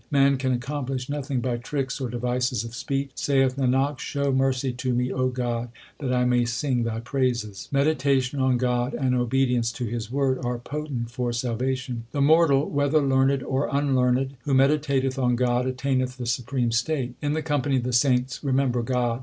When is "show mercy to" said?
3.99-4.93